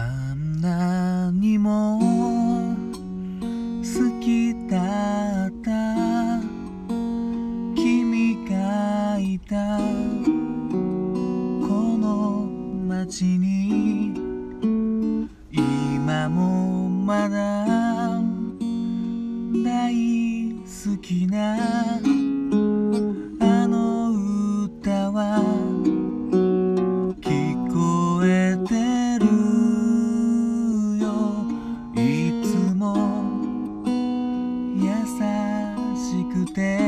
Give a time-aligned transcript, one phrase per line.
[0.00, 1.98] あんなにも
[3.82, 6.40] 好きだった。
[7.74, 9.78] 君がいた。
[11.66, 12.46] この
[12.86, 14.14] 街に。
[15.50, 17.66] 今もまだ
[19.64, 21.97] 大好きな
[36.58, 36.87] て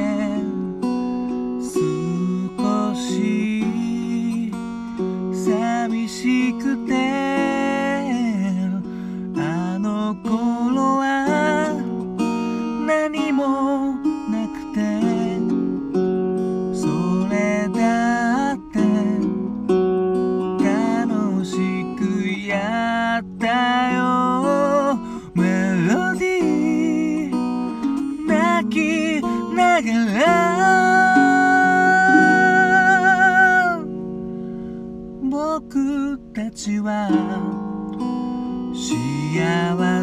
[35.62, 37.10] 僕たちは
[38.72, 39.99] 幸せ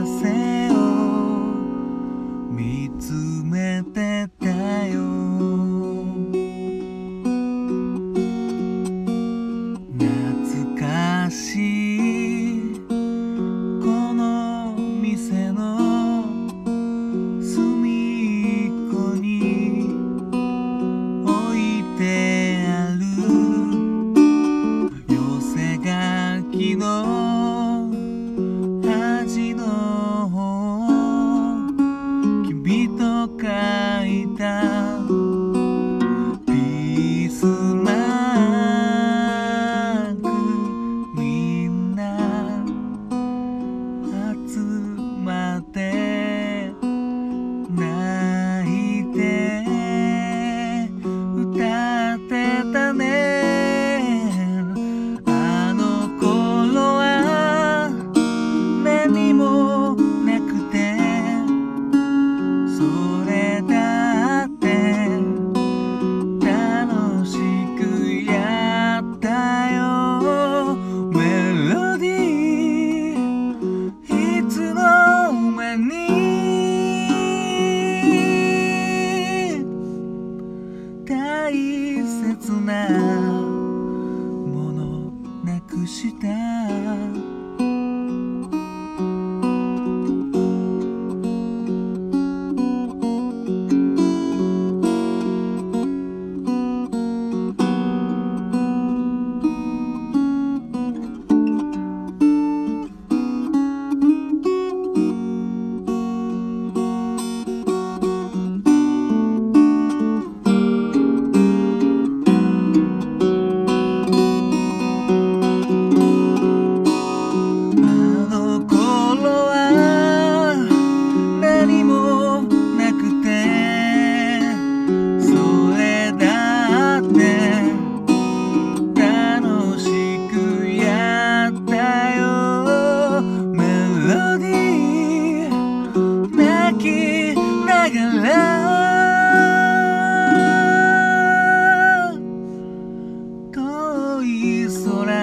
[144.87, 145.16] い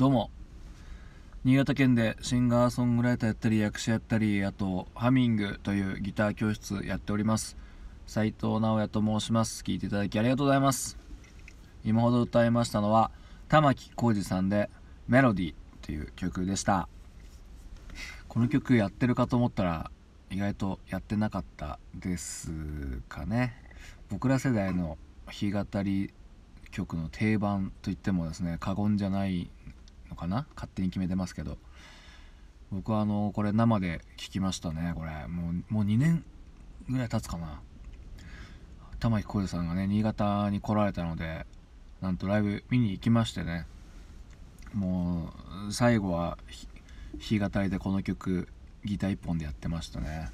[0.00, 0.30] どうも。
[1.44, 7.58] 新潟県でシンガーソングライターやったり役者やったりあとハミングというギター教室やっております。
[8.06, 9.62] 斉藤直哉と申します。
[9.62, 10.96] 聞いていただきありがとうございます。
[11.84, 13.10] 今ほど歌いましたのは
[13.50, 14.70] 玉置浩二さんで
[15.06, 15.54] 「メロディー」
[15.84, 16.88] という曲でした。
[18.26, 19.90] この曲やってるかと思ったら
[20.30, 22.50] 意外とやってなかったです
[23.10, 23.52] かね。
[24.08, 26.14] 僕ら世代の弾き語り
[26.70, 29.50] 曲の定番といってもですね過言じゃない
[30.20, 30.46] かな？
[30.54, 31.58] 勝手に決めてますけど。
[32.70, 35.26] 僕はあのこれ生で聴きましたねこれ。
[35.26, 36.24] もうもう2年
[36.88, 37.60] ぐらい経つかな。
[39.00, 41.46] 玉置浩二さんがね新潟に来られたので
[42.00, 43.66] なんとライブ見に行きましてね。
[44.72, 45.32] も
[45.68, 46.38] う最後は
[47.12, 48.46] 弾き語りでこの曲
[48.84, 50.30] ギター1本でやってましたね。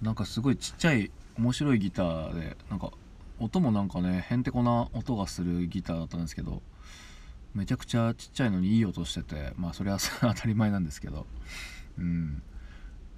[0.00, 2.90] なんかすごいちっちゃい面白いギターでなんか
[3.38, 6.60] 音もなんかねへんてこな音がするギターだったんですけど
[7.54, 11.26] めちゃくちゃちっちゃいのにいい音しててまあそれは 当たり前なんですけど。
[11.98, 12.42] うん。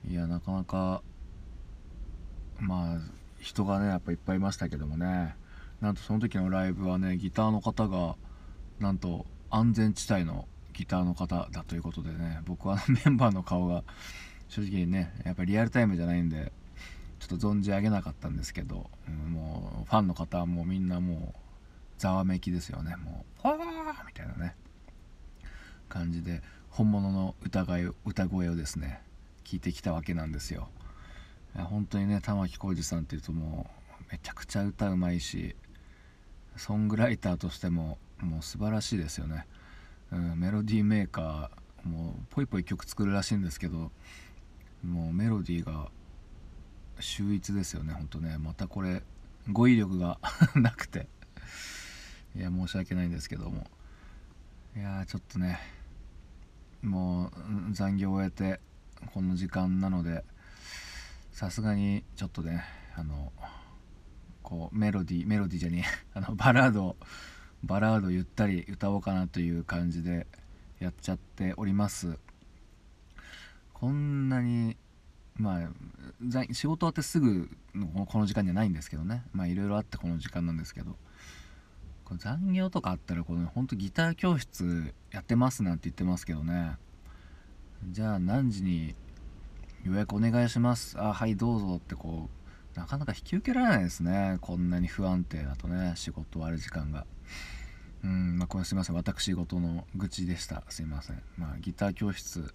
[0.06, 1.02] いやなかなか
[2.60, 2.98] まあ
[3.40, 5.36] 人がねやっぱいっぱいいましたけどもね。
[5.80, 8.16] なんとその時のライブはねギターの方が
[8.80, 13.84] なんと安全地帯のギターの方だということでね僕は メンバーの顔が
[14.48, 16.52] 正直ねやっぱりリアルタイムじゃないんで
[17.20, 18.90] ちょっと存じ上げなかったんですけど、
[19.28, 21.40] もうファンの方はもうみんなもう
[21.96, 23.40] ざわめきですよねもう「!」
[24.06, 24.54] みたいなね。
[25.88, 29.00] 感じで本物の歌声歌声をですね
[29.44, 30.68] 聞いてきたわけなんですよ。
[31.54, 33.70] 本当にね玉置浩二さんっていうとも
[34.00, 35.54] うめちゃくちゃ歌うまいし
[36.56, 39.46] ソングライターとしてももう素晴らしいですよね、
[40.12, 43.92] うん、メロディーメーカーもうぽいぽい曲作るらしいんですけど
[44.82, 45.90] もうメロディーが
[46.98, 48.36] 秀逸ですよねほんとね。
[48.38, 49.02] またこれ
[49.50, 50.18] 語彙力が
[50.54, 51.08] なくて。
[52.36, 53.66] いや申し訳ないんですけども。
[54.76, 55.60] いやちょっとね
[56.82, 57.30] も
[57.70, 58.60] う残業を終えて
[59.12, 60.24] この時間なので
[61.30, 62.64] さすがにちょっとね
[62.96, 63.32] あの
[64.42, 66.96] こうメロディーメロディーじゃねえ あのバラード
[67.62, 70.26] バラードゆったり歌おうかなという感じで
[70.80, 72.18] やっちゃっております。
[73.72, 74.76] こんなに
[75.36, 75.70] まあ
[76.52, 79.24] 仕事終わってすぐのこの時間じゃないんですけどね。
[79.32, 80.96] まあいろいろあってこの時間なんですけど。
[82.18, 86.76] 残業とかあったらこのほんとギター教室やってますなんて言ってますけどね。
[87.90, 88.94] じゃあ何時に
[89.84, 90.98] 予約お願いします。
[90.98, 92.28] あはいどうぞってこ
[92.76, 94.38] うなかなか引き受けられないですね。
[94.40, 97.06] こんなに不安定だとね仕事終わる時間が。
[98.02, 98.96] うんまあこれすいません。
[98.96, 100.62] 私事の愚痴でした。
[100.68, 101.22] すいません。
[101.36, 102.52] まあギター教室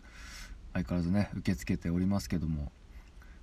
[0.74, 2.72] 相変わらずね受け付けておりますけども。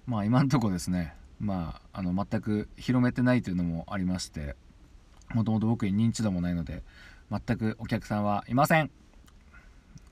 [0.06, 1.14] まあ今んとこですね。
[1.40, 4.56] まああの全く広めてないというのもありまして。
[5.34, 6.82] もともと僕に認知度もないので
[7.30, 8.90] 全くお客さんはいません。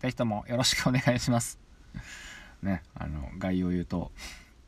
[0.01, 1.59] 是非ともよろしくお願いします。
[2.63, 4.11] ねあの概要を言うと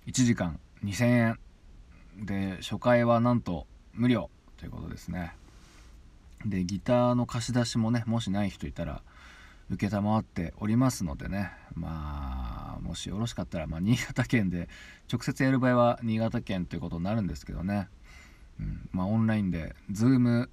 [0.07, 1.39] 1時間2000円。
[2.25, 4.31] で初回はなんと無料。
[4.57, 5.35] ということですね。
[6.45, 9.03] でギターの貸し出しもねもしない人いたら
[9.71, 11.51] 承っておりますのでね。
[11.75, 14.69] まあもしよろしかったら、まあ、新潟県で
[15.13, 17.89] 直接やる場合は新潟県ということになるんですけどね、
[18.93, 20.49] まあ、オンラインで Zoom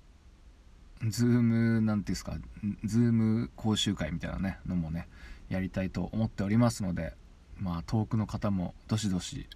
[1.07, 2.37] ズームなんていうんですか、
[2.85, 5.07] ズーム講習会みたいなね、のもね、
[5.49, 7.13] やりたいと思っておりますので、
[7.57, 9.47] まあ遠くの方もどしどし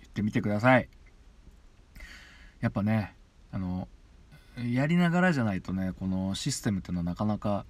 [0.00, 0.88] 言ってみてください。
[2.60, 3.14] やっぱね
[3.52, 3.88] あの
[4.56, 7.66] やりながらじゃないとねこのシステムっていうのはなかなか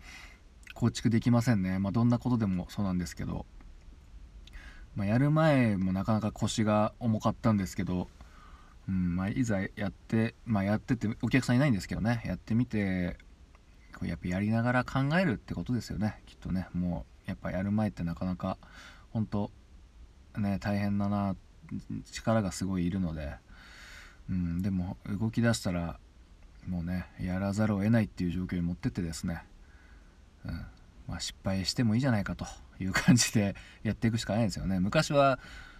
[0.74, 1.78] 構築できませんね。
[1.78, 3.46] まあどんなことでもそうなんですけど、
[4.94, 8.08] まあ、やる前もなかなか腰が重かったんですけど、
[8.88, 13.16] うんまあ、いざやって、まあ、やっててお客さんいないんですけどねやってみて
[13.94, 16.68] こうやっぱやりながら考えるってことですよねきっとね。
[16.74, 18.58] もうやっぱやる前ってなかなか
[19.12, 19.50] 本当
[20.36, 21.36] ね大変だな
[22.12, 23.34] 力がすごいいるので、
[24.28, 25.98] うん、でも動き出したら
[26.66, 29.44] もうねやらざるを得ないっていう状況に持ってってですね、
[30.44, 30.66] うん
[31.06, 32.46] まあ、失敗してもいいじゃないかと
[32.80, 34.80] いう感じでやっていくしかないですよね。
[34.80, 35.38] 昔は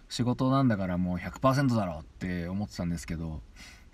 [0.09, 3.41] 仕事なんだからもう100%だろうって思ってたんですけど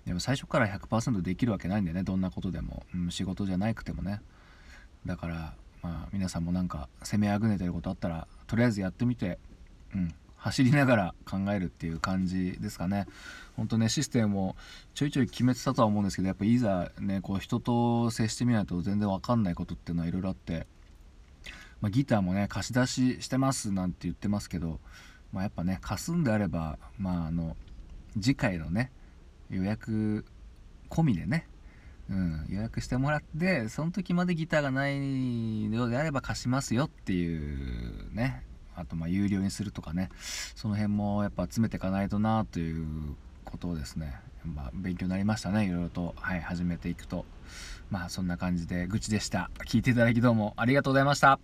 [0.06, 2.02] でも最初から100%できるわけないんでね。
[2.02, 4.20] どんなことでも、うん、仕事じゃなくてもね。
[5.06, 9.38] だからまあ皆さんもなんか攻めあぐねてることあったらとりあえずやってみて
[9.94, 13.06] うん走りながら考えるっていう感じですかね。
[13.56, 14.56] ほんとね、システムを
[14.92, 20.66] ちょいちょい決めてたとは思うんですけど、やっぱいざね、こう人と接してみないと全然わかんないことっていうのはいろいろあって、
[21.80, 24.80] まあ、ギターもね、貸し出ししてますなんて言ってますけど、
[25.32, 27.56] まあ、やっぱね、貸すんであれば、まあ、あの、
[28.20, 28.90] 次回のね、
[29.50, 30.24] 予約
[30.90, 31.46] 込みでね、
[32.10, 34.98] うん、予約してもらってその時までギターがない
[35.68, 38.42] のであれば貸しますよっていうね
[38.74, 40.10] あとまあ有料にするとかね
[40.54, 47.24] その辺もやっぱ詰めていかないとなということをですね、まあ、勉強になりましたねいろいろと、はい、始めていくと。
[47.90, 49.50] まあそんな感じで愚痴でした。
[49.66, 51.38] 聞いていただきどうもありがとうございました。